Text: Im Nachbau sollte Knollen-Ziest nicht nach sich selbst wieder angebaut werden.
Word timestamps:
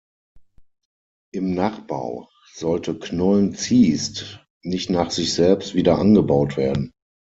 Im 1.31 1.53
Nachbau 1.53 2.27
sollte 2.55 2.97
Knollen-Ziest 2.97 4.43
nicht 4.63 4.89
nach 4.89 5.11
sich 5.11 5.31
selbst 5.35 5.75
wieder 5.75 5.99
angebaut 5.99 6.57
werden. 6.57 6.91